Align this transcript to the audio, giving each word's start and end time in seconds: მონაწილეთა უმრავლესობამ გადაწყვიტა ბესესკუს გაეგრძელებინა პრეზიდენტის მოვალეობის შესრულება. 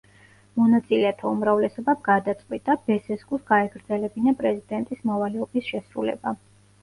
მონაწილეთა 0.59 1.27
უმრავლესობამ 1.33 1.99
გადაწყვიტა 2.07 2.77
ბესესკუს 2.87 3.45
გაეგრძელებინა 3.51 4.35
პრეზიდენტის 4.41 5.03
მოვალეობის 5.11 5.69
შესრულება. 5.75 6.35